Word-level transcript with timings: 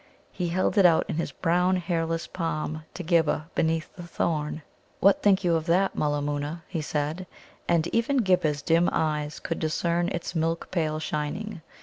He 0.31 0.47
held 0.49 0.79
it 0.79 0.85
out 0.87 1.05
in 1.07 1.17
his 1.17 1.31
brown, 1.31 1.75
hairless 1.75 2.25
palm 2.25 2.85
to 2.95 3.03
Ghibba 3.03 3.51
beneath 3.53 3.95
the 3.95 4.01
thorn. 4.01 4.63
"What 4.99 5.21
think 5.21 5.43
you 5.43 5.55
of 5.55 5.67
that, 5.67 5.93
Mulla 5.95 6.23
moona?" 6.23 6.63
he 6.67 6.81
said. 6.81 7.27
And 7.67 7.85
even 7.93 8.23
Ghibba's 8.23 8.63
dim 8.63 8.89
eyes 8.91 9.39
could 9.39 9.59
discern 9.59 10.09
its 10.09 10.33
milk 10.33 10.69
pale 10.71 10.97
shining. 10.99 11.61